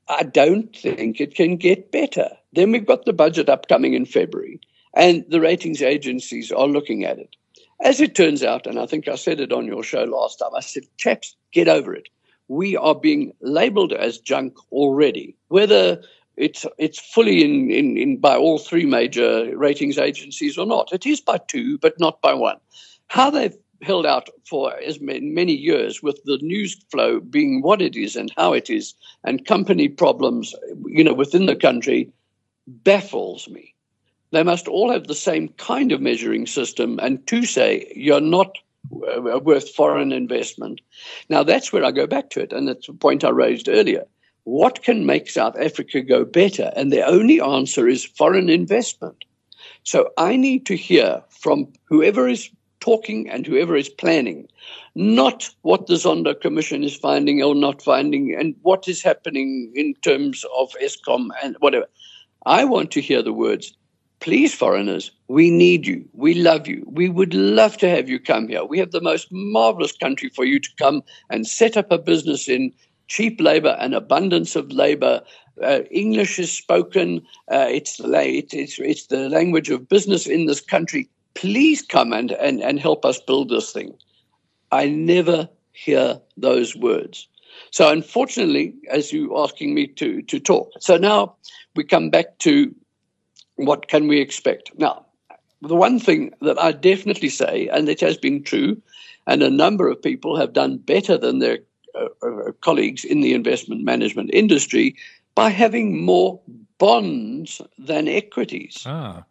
[0.08, 2.30] I don't think it can get better.
[2.52, 4.60] Then we've got the budget upcoming in February,
[4.94, 7.36] and the ratings agencies are looking at it.
[7.82, 10.54] As it turns out, and I think I said it on your show last time,
[10.54, 12.08] I said, chaps, get over it.
[12.48, 15.36] We are being labeled as junk already.
[15.48, 16.02] Whether
[16.36, 20.92] it's it's fully in, in, in by all three major ratings agencies or not.
[20.92, 22.56] It is by two, but not by one.
[23.08, 27.96] How they've held out for as many years with the news flow being what it
[27.96, 30.54] is and how it is and company problems
[30.86, 32.12] you know within the country
[32.66, 33.74] baffles me
[34.32, 38.58] they must all have the same kind of measuring system and to say you're not
[38.92, 40.80] uh, worth foreign investment.
[41.28, 44.04] Now that's where i go back to it and that's a point i raised earlier.
[44.44, 46.72] What can make south africa go better?
[46.76, 49.24] And the only answer is foreign investment.
[49.82, 54.48] So i need to hear from whoever is talking and whoever is planning,
[54.94, 59.94] not what the Zondo Commission is finding or not finding and what is happening in
[60.02, 61.86] terms of Eskom and whatever.
[62.46, 63.74] I want to hear the words,
[64.20, 66.04] please, foreigners, we need you.
[66.12, 66.84] We love you.
[66.86, 68.64] We would love to have you come here.
[68.64, 72.48] We have the most marvelous country for you to come and set up a business
[72.48, 72.72] in
[73.08, 75.22] cheap labor and abundance of labor.
[75.62, 77.22] Uh, English is spoken.
[77.50, 78.10] Uh, it's, the,
[78.52, 83.04] it's, it's the language of business in this country please come and, and, and help
[83.04, 83.94] us build this thing.
[84.72, 87.28] I never hear those words.
[87.70, 90.70] So unfortunately, as you're asking me to, to talk.
[90.80, 91.36] So now
[91.74, 92.74] we come back to
[93.66, 94.70] what can we expect?
[94.78, 95.06] Now,
[95.62, 98.80] the one thing that I definitely say, and it has been true,
[99.26, 101.58] and a number of people have done better than their
[101.94, 104.96] uh, uh, colleagues in the investment management industry
[105.34, 106.40] by having more
[106.78, 108.84] bonds than equities.
[108.86, 109.24] Ah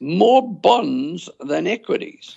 [0.00, 2.36] more bonds than equities.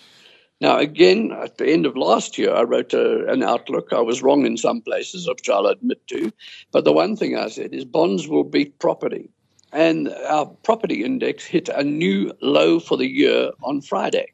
[0.62, 3.94] Now, again, at the end of last year, I wrote a, an outlook.
[3.94, 6.32] I was wrong in some places, which I'll admit to.
[6.72, 9.30] But the one thing I said is bonds will beat property.
[9.72, 14.32] And our property index hit a new low for the year on Friday.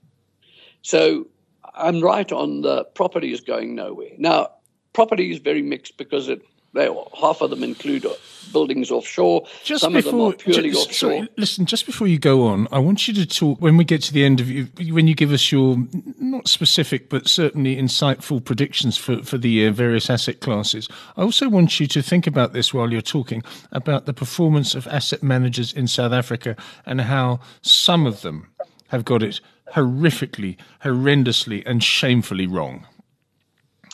[0.82, 1.28] So
[1.74, 4.12] I'm right on the property is going nowhere.
[4.18, 4.50] Now,
[4.94, 6.42] property is very mixed because it
[6.76, 8.14] they, half of them include uh,
[8.52, 9.48] buildings offshore.
[9.64, 11.12] Just Some before, of them are purely just, offshore.
[11.12, 14.02] Sorry, listen, just before you go on, I want you to talk when we get
[14.04, 15.78] to the end of you, when you give us your
[16.20, 20.88] not specific but certainly insightful predictions for, for the year, various asset classes.
[21.18, 24.86] I also want you to think about this while you're talking about the performance of
[24.88, 28.48] asset managers in South Africa and how some of them
[28.90, 29.40] have got it
[29.74, 32.86] horrifically, horrendously, and shamefully wrong.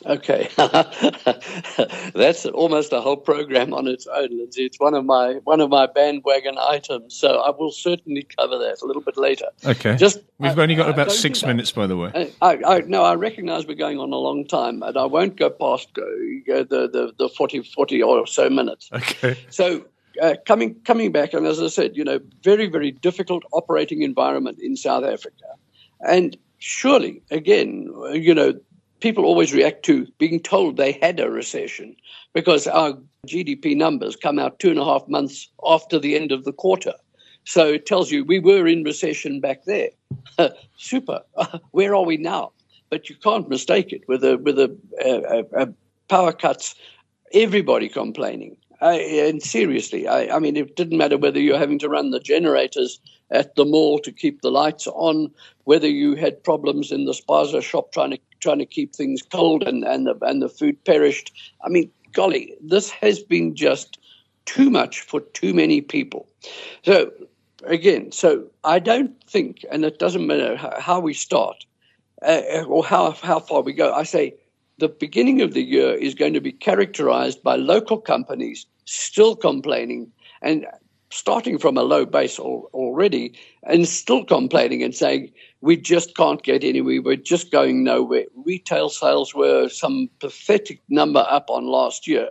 [0.05, 0.49] Okay,
[2.15, 4.65] that's almost a whole program on its own, Lindsay.
[4.65, 8.81] It's one of my one of my bandwagon items, so I will certainly cover that
[8.81, 9.45] a little bit later.
[9.65, 12.33] Okay, just we've I, only got I about six minutes, by the way.
[12.41, 15.49] I, I, no, I recognise we're going on a long time, and I won't go
[15.49, 16.01] past uh,
[16.47, 18.89] the, the the 40, 40 or so minutes.
[18.93, 19.85] Okay, So
[20.21, 24.59] uh, coming coming back, and as I said, you know, very very difficult operating environment
[24.61, 25.45] in South Africa,
[26.01, 28.53] and surely again, uh, you know,
[29.01, 31.95] people always react to being told they had a recession
[32.33, 36.45] because our GDP numbers come out two and a half months after the end of
[36.45, 36.93] the quarter.
[37.43, 39.89] So it tells you we were in recession back there.
[40.77, 41.21] Super.
[41.71, 42.51] Where are we now?
[42.89, 45.73] But you can't mistake it with a with a, a, a
[46.07, 46.75] power cuts.
[47.33, 48.57] Everybody complaining.
[48.81, 52.19] I, and seriously, I, I mean, it didn't matter whether you're having to run the
[52.19, 55.31] generators at the mall to keep the lights on,
[55.65, 59.63] whether you had problems in the spaza shop trying to trying to keep things cold
[59.63, 61.31] and and the, and the food perished.
[61.63, 63.99] I mean, golly, this has been just
[64.45, 66.27] too much for too many people.
[66.83, 67.11] So
[67.65, 71.65] again, so I don't think, and it doesn't matter how, we start
[72.23, 73.93] uh, or how how far we go.
[73.93, 74.33] I say
[74.81, 80.11] the beginning of the year is going to be characterized by local companies still complaining
[80.41, 80.65] and
[81.11, 83.31] starting from a low base al- already
[83.63, 86.99] and still complaining and saying we just can't get anywhere.
[86.99, 88.25] We're just going nowhere.
[88.35, 92.29] Retail sales were some pathetic number up on last year.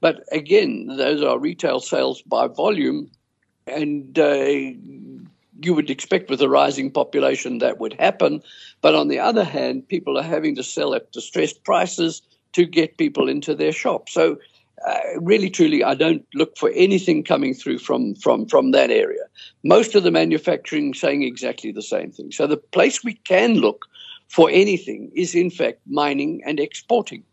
[0.00, 3.10] But again those are retail sales by volume
[3.66, 4.46] and uh,
[5.62, 8.42] you would expect with a rising population that would happen.
[8.80, 12.98] But on the other hand, people are having to sell at distressed prices to get
[12.98, 14.08] people into their shop.
[14.08, 14.38] So,
[14.88, 19.24] uh, really, truly, I don't look for anything coming through from, from, from that area.
[19.62, 22.32] Most of the manufacturing saying exactly the same thing.
[22.32, 23.84] So, the place we can look
[24.28, 27.24] for anything is, in fact, mining and exporting.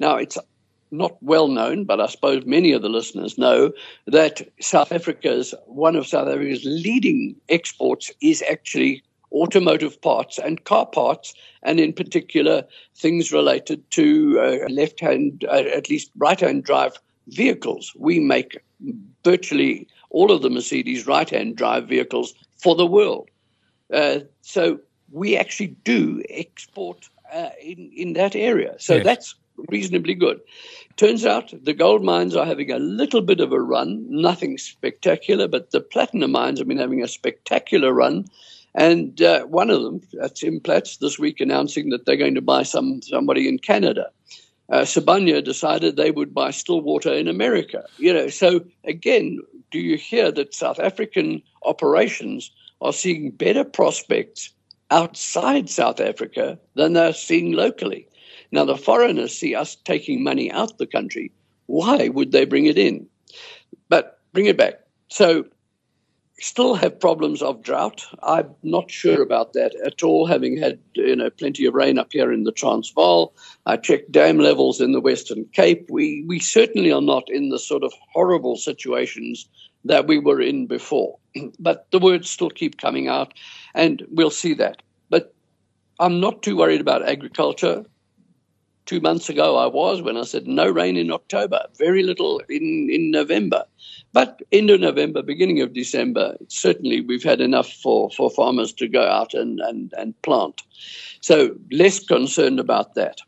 [0.00, 0.36] Now, it's
[0.90, 3.72] not well known, but I suppose many of the listeners know
[4.06, 10.86] that South Africa's one of South Africa's leading exports is actually automotive parts and car
[10.86, 12.64] parts, and in particular
[12.96, 17.92] things related to uh, left hand, uh, at least right hand drive vehicles.
[17.98, 18.62] We make
[19.24, 23.28] virtually all of the Mercedes right hand drive vehicles for the world.
[23.92, 24.78] Uh, so
[25.10, 28.74] we actually do export uh, in, in that area.
[28.78, 29.04] So yes.
[29.04, 29.34] that's
[29.68, 30.40] reasonably good.
[30.96, 35.46] Turns out the gold mines are having a little bit of a run, nothing spectacular,
[35.46, 38.24] but the platinum mines have been having a spectacular run.
[38.74, 42.62] And uh, one of them, that's Implats, this week announcing that they're going to buy
[42.62, 44.10] some somebody in Canada.
[44.68, 47.84] Uh, Sibanye decided they would buy Stillwater in America.
[47.98, 49.40] You know, so again,
[49.70, 54.50] do you hear that South African operations are seeing better prospects
[54.90, 58.08] outside South Africa than they're seeing locally?
[58.52, 61.32] Now, the foreigners see us taking money out the country.
[61.66, 63.06] Why would they bring it in?
[63.88, 64.80] But bring it back.
[65.08, 65.46] So,
[66.38, 68.04] still have problems of drought.
[68.22, 72.12] I'm not sure about that at all, having had you know plenty of rain up
[72.12, 73.34] here in the Transvaal.
[73.64, 75.88] I checked dam levels in the Western Cape.
[75.90, 79.48] We we certainly are not in the sort of horrible situations
[79.84, 81.18] that we were in before.
[81.58, 83.32] but the words still keep coming out,
[83.74, 84.82] and we'll see that.
[85.08, 85.34] But
[85.98, 87.84] I'm not too worried about agriculture
[88.86, 92.88] two months ago I was when I said no rain in October, very little in,
[92.90, 93.64] in November.
[94.12, 98.88] But end of November, beginning of December, certainly we've had enough for, for farmers to
[98.88, 100.62] go out and, and, and plant.
[101.20, 103.18] So less concerned about that.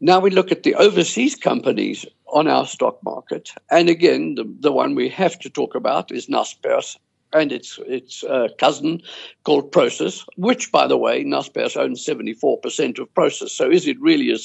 [0.00, 3.50] Now we look at the overseas companies on our stock market.
[3.70, 6.98] And again, the, the one we have to talk about is Naspers
[7.32, 9.02] and its its uh, cousin
[9.44, 13.50] called Prosus, which, by the way, Naspers owns seventy four percent of Prosus.
[13.50, 14.36] So, is it really a,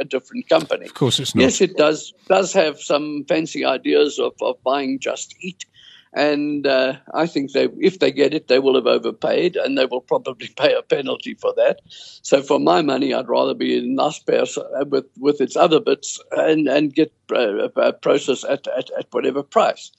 [0.00, 0.86] a, different company?
[0.86, 1.42] Of course, it's not.
[1.42, 5.66] Yes, it does does have some fancy ideas of, of buying Just Eat,
[6.12, 9.86] and uh, I think they, if they get it, they will have overpaid, and they
[9.86, 11.80] will probably pay a penalty for that.
[12.22, 16.20] So, for my money, I'd rather be in Naspers uh, with with its other bits
[16.32, 19.90] and and get uh, a Prosus at, at at whatever price.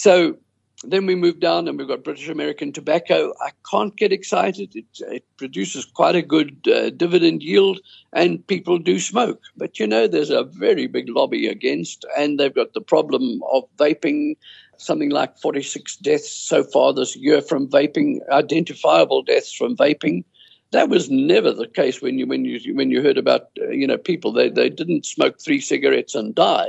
[0.00, 0.38] So
[0.84, 3.34] then we move down and we've got British American Tobacco.
[3.42, 4.74] I can't get excited.
[4.74, 7.80] It, it produces quite a good uh, dividend yield
[8.14, 9.42] and people do smoke.
[9.56, 13.64] But you know, there's a very big lobby against, and they've got the problem of
[13.76, 14.36] vaping.
[14.78, 20.24] Something like 46 deaths so far this year from vaping, identifiable deaths from vaping.
[20.72, 23.86] That was never the case when you when you when you heard about uh, you
[23.86, 26.68] know people they they didn't smoke three cigarettes and die.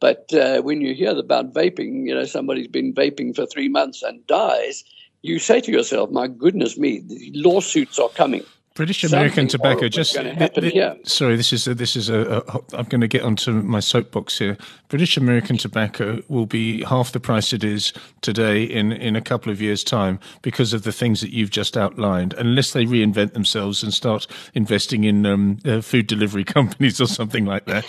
[0.00, 4.02] But uh, when you hear about vaping, you know, somebody's been vaping for three months
[4.02, 4.84] and dies,
[5.22, 8.44] you say to yourself, my goodness me, the lawsuits are coming.
[8.76, 9.88] British American Tobacco.
[9.88, 12.76] Just sorry, this is a, this is a, a.
[12.76, 14.58] I'm going to get onto my soapbox here.
[14.88, 19.50] British American Tobacco will be half the price it is today in in a couple
[19.50, 22.34] of years' time because of the things that you've just outlined.
[22.34, 27.46] Unless they reinvent themselves and start investing in um, uh, food delivery companies or something
[27.46, 27.86] like that.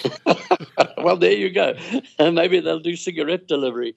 [0.98, 1.76] well, there you go.
[2.32, 3.94] maybe they'll do cigarette delivery.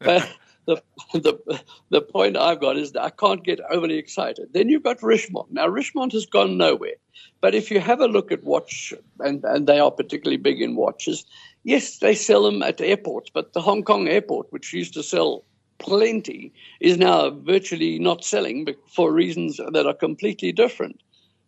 [0.00, 0.30] but
[0.66, 4.48] the, the, the point I've got is that I can't get overly excited.
[4.52, 5.50] Then you've got Richemont.
[5.50, 6.94] Now, Richemont has gone nowhere.
[7.40, 10.76] But if you have a look at watch, and, and they are particularly big in
[10.76, 11.24] watches,
[11.62, 15.44] yes, they sell them at airports, but the Hong Kong airport, which used to sell
[15.78, 21.02] plenty, is now virtually not selling for reasons that are completely different.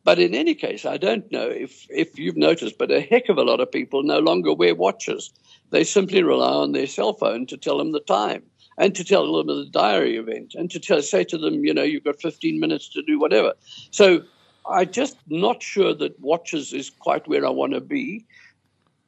[0.05, 3.39] But in any case, I don't know if, if you've noticed, but a heck of
[3.39, 5.33] a lot of people no longer wear watches.
[5.71, 8.45] They simply rely on their cell phone to tell them the time
[8.79, 11.73] and to tell them of the diary event and to tell, say to them, you
[11.73, 13.55] know, you've got 15 minutes to do whatever.
[13.91, 14.23] So
[14.69, 18.27] I'm just not sure that watches is quite where I want to be.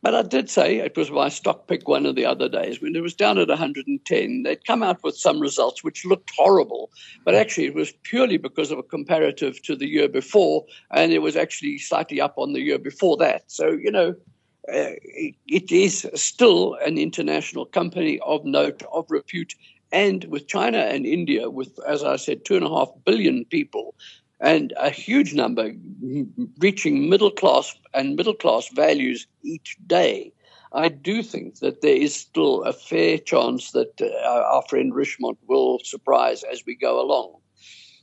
[0.00, 2.94] But I did say it was my stock pick one of the other days when
[2.94, 4.42] it was down at 110.
[4.44, 6.92] They'd come out with some results which looked horrible,
[7.24, 11.18] but actually it was purely because of a comparative to the year before, and it
[11.18, 13.50] was actually slightly up on the year before that.
[13.50, 14.14] So, you know,
[14.70, 19.54] it is still an international company of note, of repute,
[19.92, 23.94] and with China and India, with, as I said, two and a half billion people,
[24.40, 25.72] and a huge number
[26.58, 30.32] reaching middle class and middle class values each day,
[30.72, 35.38] I do think that there is still a fair chance that uh, our friend Richemont
[35.46, 37.36] will surprise as we go along.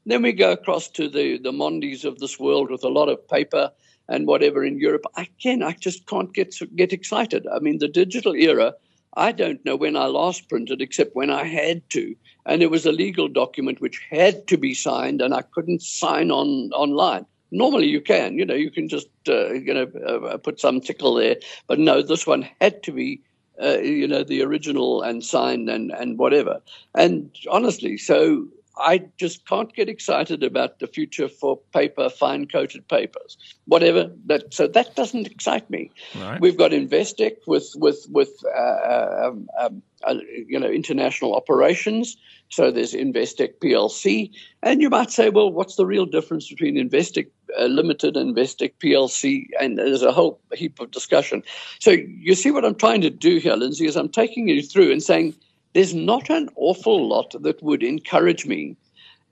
[0.07, 3.28] Then we go across to the, the Mondis of this world with a lot of
[3.28, 3.72] paper
[4.08, 5.06] and whatever in Europe.
[5.16, 7.47] I can, I just can't get get excited.
[7.47, 8.74] I mean, the digital era.
[9.18, 12.86] I don't know when I last printed, except when I had to, and it was
[12.86, 17.26] a legal document which had to be signed, and I couldn't sign on online.
[17.51, 21.16] Normally you can, you know, you can just, uh, you know, uh, put some tickle
[21.16, 21.38] there.
[21.68, 23.22] But no, this one had to be,
[23.64, 26.60] uh, you know, the original and signed and, and whatever.
[26.93, 28.47] And honestly, so
[28.78, 34.11] I just can't get excited about the future for paper, fine coated papers, whatever.
[34.26, 35.91] That so that doesn't excite me.
[36.15, 36.39] Right.
[36.41, 40.15] We've got Investec with with with uh, um, um, uh,
[40.47, 42.17] you know international operations.
[42.49, 47.28] So there's Investec PLC, and you might say, well, what's the real difference between Investec
[47.59, 49.47] uh, Limited and Investec PLC?
[49.59, 51.43] And there's a whole heap of discussion.
[51.80, 54.91] So you see what I'm trying to do here, Lindsay, is I'm taking you through
[54.91, 55.34] and saying
[55.76, 58.78] there's not an awful lot that would encourage me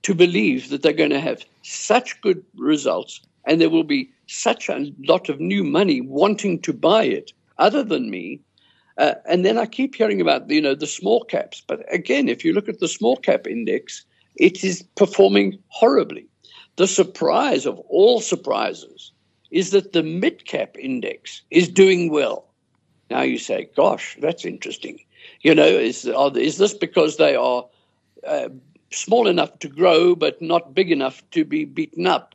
[0.02, 4.68] to believe that they're going to have such good results and there will be such
[4.68, 8.42] a lot of new money wanting to buy it other than me.
[8.98, 12.44] Uh, and then I keep hearing about you know the small caps, but again, if
[12.44, 14.04] you look at the small cap index,
[14.36, 16.28] it is performing horribly.
[16.76, 19.14] The surprise of all surprises
[19.50, 22.50] is that the mid cap index is doing well.
[23.10, 25.00] Now you say, "Gosh, that's interesting."
[25.42, 27.66] You know, is are, is this because they are
[28.26, 28.50] uh,
[28.92, 32.34] small enough to grow but not big enough to be beaten up?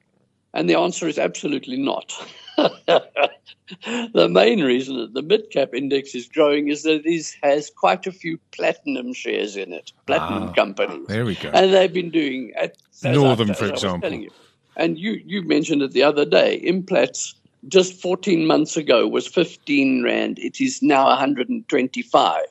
[0.55, 2.12] And the answer is absolutely not.
[2.57, 8.07] the main reason that the mid cap index is growing is that it has quite
[8.07, 11.07] a few platinum shares in it, platinum ah, companies.
[11.07, 11.51] There we go.
[11.51, 14.12] And they've been doing at Northam, for example.
[14.12, 14.30] You.
[14.76, 16.61] And you, you mentioned it the other day.
[16.64, 17.34] Implats
[17.66, 20.39] just 14 months ago was 15 rand.
[20.39, 22.43] It is now 125.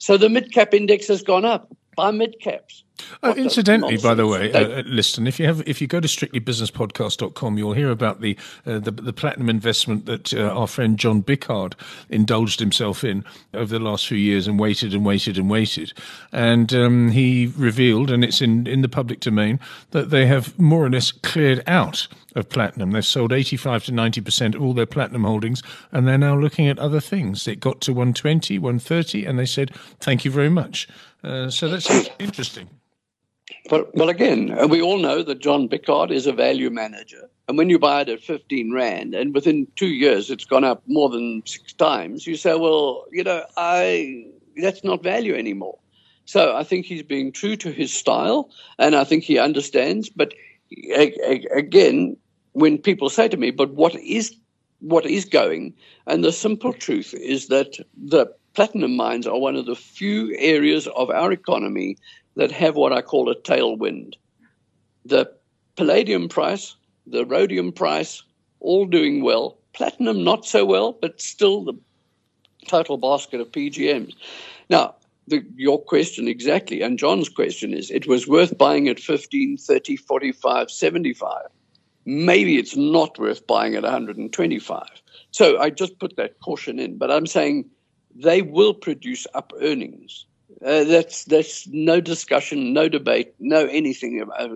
[0.00, 2.84] So the mid cap index has gone up by mid caps.
[3.22, 5.26] Uh, incidentally, by the way, uh, listen.
[5.26, 8.36] If you have, if you go to strictlybusinesspodcast.com, you'll hear about the
[8.66, 11.74] uh, the, the, platinum investment that uh, our friend John Biccard
[12.08, 13.24] indulged himself in
[13.54, 15.92] over the last few years, and waited and waited and waited,
[16.32, 19.60] and um, he revealed, and it's in in the public domain,
[19.90, 22.92] that they have more or less cleared out of platinum.
[22.92, 25.62] They've sold 85 to 90 percent of all their platinum holdings,
[25.92, 27.46] and they're now looking at other things.
[27.48, 30.88] It got to 120, 130, and they said, "Thank you very much."
[31.22, 32.68] Uh, so that's interesting.
[33.68, 37.28] But, well, again, uh, we all know that John Biccard is a value manager.
[37.48, 40.82] And when you buy it at 15 Rand and within two years it's gone up
[40.86, 44.24] more than six times, you say, well, you know, I
[44.56, 45.78] that's not value anymore.
[46.26, 50.08] So I think he's being true to his style and I think he understands.
[50.08, 50.32] But
[51.52, 52.16] again,
[52.52, 54.36] when people say to me, but what is
[54.80, 55.74] what is going?
[56.06, 58.26] And the simple truth is that the
[58.60, 61.96] platinum mines are one of the few areas of our economy
[62.36, 64.16] that have what I call a tailwind.
[65.06, 65.32] The
[65.76, 68.22] palladium price, the rhodium price,
[68.60, 69.56] all doing well.
[69.72, 71.72] Platinum not so well, but still the
[72.68, 74.12] total basket of PGMs.
[74.68, 74.94] Now,
[75.26, 79.96] the, your question exactly, and John's question is it was worth buying at 15, 30,
[79.96, 81.46] 45, 75.
[82.04, 84.82] Maybe it's not worth buying at 125.
[85.30, 87.64] So I just put that caution in, but I'm saying
[88.14, 90.26] they will produce up earnings.
[90.64, 94.50] Uh, that's that's no discussion, no debate, no anything about,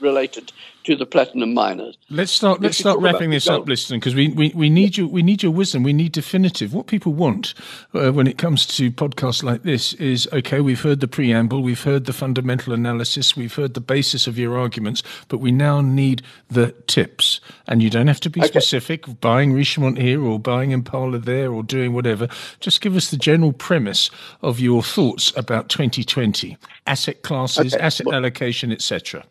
[0.00, 0.52] related
[0.84, 1.96] to the platinum miners.
[2.10, 2.60] Let's start.
[2.60, 5.08] Let's start wrapping this up, listening, because we, we, we need you.
[5.08, 5.82] We need your wisdom.
[5.82, 6.74] We need definitive.
[6.74, 7.54] What people want
[7.94, 10.60] uh, when it comes to podcasts like this is okay.
[10.60, 11.62] We've heard the preamble.
[11.62, 13.34] We've heard the fundamental analysis.
[13.36, 15.02] We've heard the basis of your arguments.
[15.28, 17.40] But we now need the tips.
[17.66, 18.48] And you don't have to be okay.
[18.48, 19.20] specific.
[19.20, 22.28] Buying Richemont here or buying Impala there or doing whatever.
[22.60, 24.10] Just give us the general premise
[24.42, 27.82] of your thoughts about 2020 asset classes, okay.
[27.82, 29.24] asset well, allocation, etc.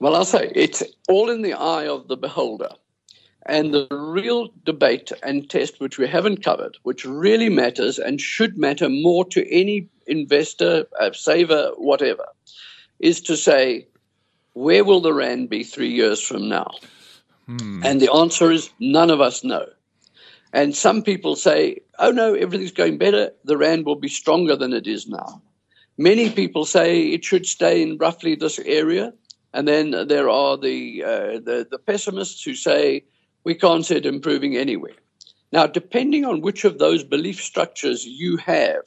[0.00, 2.70] Well, I'll say it's all in the eye of the beholder.
[3.46, 8.56] And the real debate and test, which we haven't covered, which really matters and should
[8.56, 12.24] matter more to any investor, uh, saver, whatever,
[13.00, 13.86] is to say,
[14.54, 16.70] where will the RAND be three years from now?
[17.46, 17.84] Hmm.
[17.84, 19.66] And the answer is none of us know.
[20.54, 23.32] And some people say, oh no, everything's going better.
[23.44, 25.42] The RAND will be stronger than it is now.
[25.98, 29.12] Many people say it should stay in roughly this area.
[29.54, 33.04] And then there are the, uh, the, the pessimists who say
[33.44, 34.96] we can't see it improving anywhere.
[35.52, 38.82] Now, depending on which of those belief structures you have,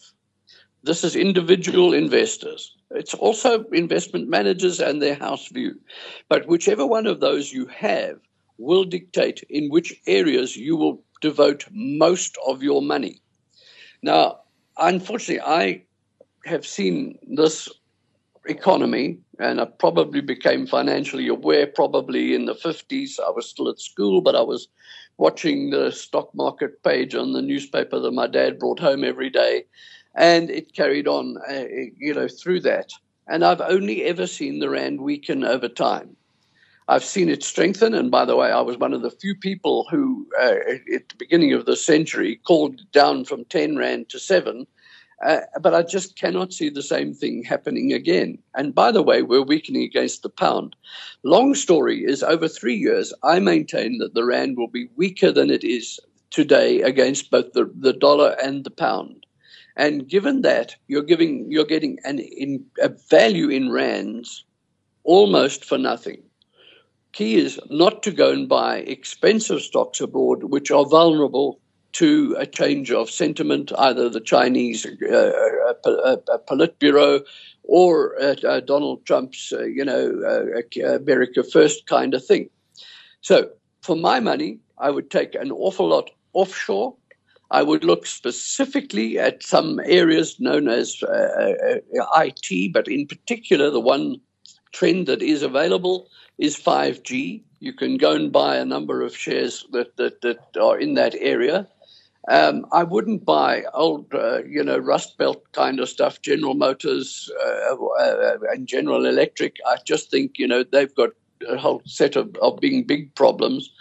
[0.83, 2.75] this is individual investors.
[2.91, 5.79] It's also investment managers and their house view.
[6.27, 8.19] But whichever one of those you have
[8.57, 13.21] will dictate in which areas you will devote most of your money.
[14.03, 14.39] Now,
[14.77, 15.83] unfortunately, I
[16.45, 17.69] have seen this
[18.49, 23.19] economy, and I probably became financially aware probably in the 50s.
[23.19, 24.67] I was still at school, but I was
[25.17, 29.65] watching the stock market page on the newspaper that my dad brought home every day,
[30.15, 31.65] and it carried on, uh,
[31.97, 32.91] you know, through that.
[33.27, 36.15] And I've only ever seen the rand weaken over time.
[36.89, 37.93] I've seen it strengthen.
[37.93, 40.55] And by the way, I was one of the few people who, uh,
[40.95, 44.65] at the beginning of the century, called down from 10 Rand to 7.
[45.25, 48.37] Uh, but I just cannot see the same thing happening again.
[48.53, 50.75] And by the way, we're weakening against the pound.
[51.23, 55.49] Long story is over three years, I maintain that the Rand will be weaker than
[55.49, 55.99] it is
[56.29, 59.25] today against both the, the dollar and the pound.
[59.75, 64.43] And given that, you're giving you're getting an in, a value in rands
[65.03, 66.21] almost for nothing.
[67.13, 71.59] Key is not to go and buy expensive stocks abroad, which are vulnerable
[71.97, 77.25] to a change of sentiment, either the Chinese uh, uh, uh, uh Politburo
[77.63, 80.11] or uh, uh, Donald Trump's, you know,
[80.83, 82.49] America First kind of thing.
[83.21, 83.49] So,
[83.81, 86.95] for my money, I would take an awful lot offshore
[87.49, 93.07] I would look specifically at some areas known as uh, uh, uh IT, but in
[93.07, 94.19] particular, the one
[94.73, 97.41] trend that is available is 5G.
[97.59, 101.15] You can go and buy a number of shares that, that, that are in that
[101.15, 101.67] area.
[102.29, 107.31] Um, I wouldn't buy old, uh, you know, Rust Belt kind of stuff, General Motors
[107.45, 109.55] uh, uh, and General Electric.
[109.65, 111.11] I just think, you know, they've got
[111.47, 113.71] a whole set of, of being big problems.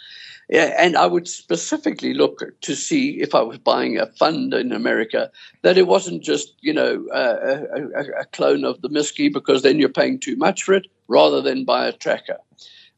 [0.49, 5.31] And I would specifically look to see if I was buying a fund in America
[5.63, 7.65] that it wasn't just you know a,
[8.01, 11.41] a, a clone of the MSCI because then you're paying too much for it, rather
[11.41, 12.39] than buy a tracker.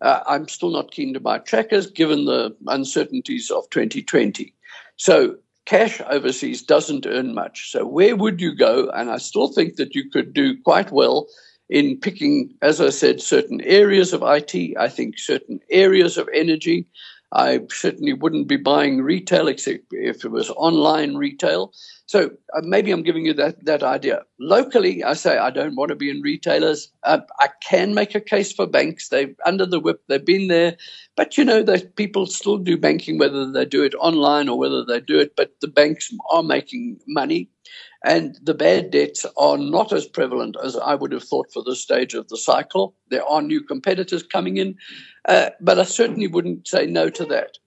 [0.01, 4.55] Uh, I'm still not keen to buy trackers given the uncertainties of 2020.
[4.97, 7.71] So cash overseas doesn't earn much.
[7.71, 8.91] So where would you go?
[8.91, 11.27] And I still think that you could do quite well
[11.69, 14.77] in picking, as I said, certain areas of IT.
[14.79, 16.87] I think certain areas of energy.
[17.33, 21.73] I certainly wouldn't be buying retail except if it was online retail.
[22.07, 24.23] So uh, maybe I'm giving you that, that idea.
[24.41, 26.91] Locally, I say I don't want to be in retailers.
[27.03, 29.09] Uh, I can make a case for banks.
[29.11, 30.03] They've under the whip.
[30.09, 30.77] They've been there,
[31.17, 34.83] but you know that people still do banking, whether they do it online or whether
[34.83, 35.37] they do it.
[35.37, 37.51] But the banks are making money,
[38.05, 41.81] and the bad debts are not as prevalent as I would have thought for this
[41.81, 42.95] stage of the cycle.
[43.11, 44.77] There are new competitors coming in,
[45.27, 47.59] uh, but I certainly wouldn't say no to that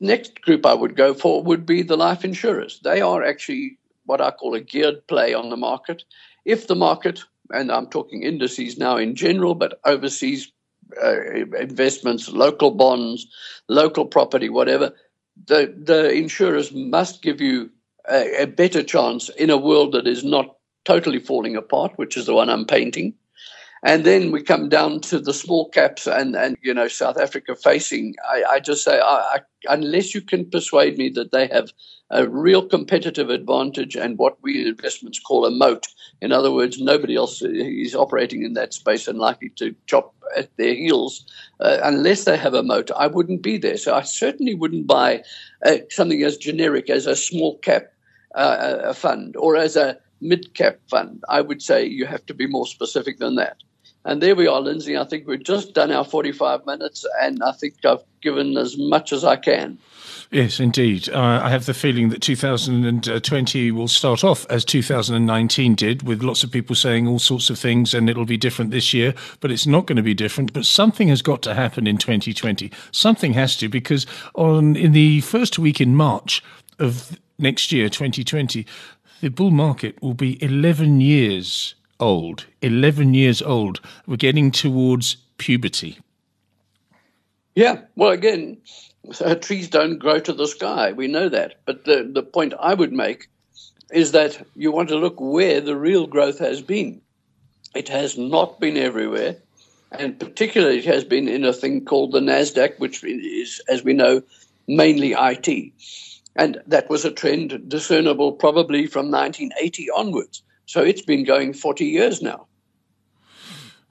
[0.00, 2.80] next group I would go for would be the life insurers.
[2.82, 6.04] They are actually what I call a geared play on the market.
[6.44, 10.50] If the market, and I'm talking indices now in general, but overseas
[11.02, 11.20] uh,
[11.58, 13.26] investments, local bonds,
[13.68, 14.92] local property, whatever,
[15.46, 17.70] the, the insurers must give you
[18.10, 22.26] a, a better chance in a world that is not totally falling apart, which is
[22.26, 23.14] the one I'm painting.
[23.86, 27.54] And then we come down to the small caps and, and you know, South Africa
[27.54, 28.14] facing.
[28.26, 29.38] I, I just say, I, I,
[29.68, 31.70] unless you can persuade me that they have
[32.08, 35.86] a real competitive advantage and what we investments call a moat,
[36.22, 40.56] in other words, nobody else is operating in that space and likely to chop at
[40.56, 41.26] their heels,
[41.60, 43.76] uh, unless they have a moat, I wouldn't be there.
[43.76, 45.22] So I certainly wouldn't buy
[45.66, 47.93] uh, something as generic as a small cap
[48.34, 51.22] uh, a fund or as a mid cap fund.
[51.28, 53.58] I would say you have to be more specific than that.
[54.06, 54.98] And there we are, Lindsay.
[54.98, 59.14] I think we've just done our 45 minutes, and I think I've given as much
[59.14, 59.78] as I can.
[60.30, 61.08] Yes, indeed.
[61.08, 66.44] Uh, I have the feeling that 2020 will start off as 2019 did, with lots
[66.44, 69.66] of people saying all sorts of things, and it'll be different this year, but it's
[69.66, 70.52] not going to be different.
[70.52, 72.70] But something has got to happen in 2020.
[72.90, 76.42] Something has to, because on in the first week in March
[76.78, 78.66] of next year, 2020,
[79.20, 83.80] the bull market will be 11 years old, 11 years old.
[84.06, 85.98] We're getting towards puberty.
[87.54, 88.58] Yeah, well, again,
[89.20, 90.92] uh, trees don't grow to the sky.
[90.92, 91.60] We know that.
[91.64, 93.28] But the, the point I would make
[93.92, 97.00] is that you want to look where the real growth has been.
[97.74, 99.36] It has not been everywhere,
[99.92, 103.92] and particularly it has been in a thing called the NASDAQ, which is, as we
[103.92, 104.22] know,
[104.66, 105.72] mainly IT.
[106.36, 110.42] And that was a trend discernible probably from 1980 onwards.
[110.66, 112.46] So it's been going 40 years now.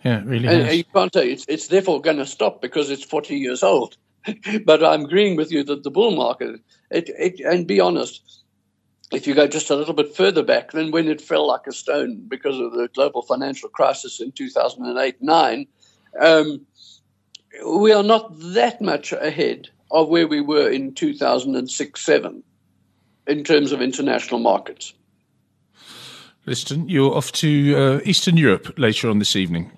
[0.04, 0.78] Yeah, it really and, has.
[0.78, 3.96] you can't say it's, it's therefore going to stop because it's 40 years old.
[4.66, 6.60] but I'm agreeing with you that the bull market,
[6.92, 8.44] it, it, and be honest,
[9.12, 11.72] if you go just a little bit further back, then when it fell like a
[11.72, 15.68] stone because of the global financial crisis in 2008 9,
[16.20, 16.66] um,
[17.68, 22.44] we are not that much ahead of where we were in 2006 7
[23.28, 24.94] in terms of international markets.
[26.46, 29.72] Liston, you're off to uh, Eastern Europe later on this evening.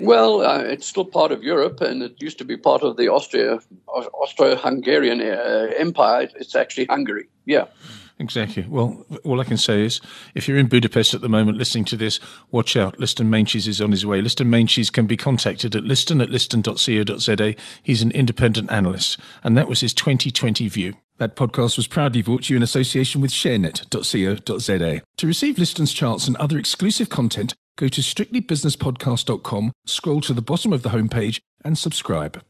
[0.00, 3.08] Well, uh, it's still part of Europe, and it used to be part of the
[3.08, 6.28] Austria, Austro-Hungarian uh, Empire.
[6.34, 7.28] It's actually Hungary.
[7.46, 7.66] Yeah.
[8.18, 8.64] Exactly.
[8.68, 10.00] Well, all I can say is
[10.34, 12.20] if you're in Budapest at the moment listening to this,
[12.52, 13.00] watch out.
[13.00, 14.22] Liston Meintjes is on his way.
[14.22, 17.54] Liston Meintjes can be contacted at liston at liston.co.za.
[17.82, 20.94] He's an independent analyst, and that was his 2020 view.
[21.18, 25.02] That podcast was proudly brought to you in association with sharenet.co.za.
[25.16, 30.72] To receive Liston's charts and other exclusive content, go to strictlybusinesspodcast.com, scroll to the bottom
[30.72, 32.42] of the homepage, and subscribe.